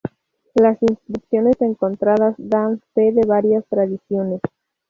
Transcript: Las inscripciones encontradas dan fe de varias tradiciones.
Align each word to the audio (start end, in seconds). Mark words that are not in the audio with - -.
Las 0.55 0.81
inscripciones 0.81 1.61
encontradas 1.61 2.33
dan 2.39 2.81
fe 2.95 3.11
de 3.11 3.21
varias 3.27 3.63
tradiciones. 3.67 4.41